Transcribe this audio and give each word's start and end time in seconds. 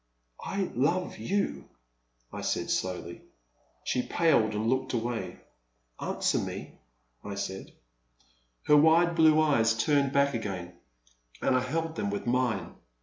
I 0.43 0.71
love 0.73 1.19
you,*' 1.19 1.69
I 2.33 2.41
said, 2.41 2.71
slowly. 2.71 3.21
She 3.83 4.01
paled 4.01 4.55
and 4.55 4.67
looked 4.67 4.93
away. 4.93 5.37
Answer 5.99 6.39
me," 6.39 6.79
I 7.23 7.35
said. 7.35 7.71
Her 8.63 8.75
wide 8.77 9.13
blue 9.15 9.39
eyes 9.39 9.75
turned 9.77 10.11
back 10.11 10.33
again, 10.33 10.73
and 11.39 11.55
I 11.55 11.59
held 11.59 11.97
them 11.97 12.09
with 12.09 12.25
mine. 12.25 12.73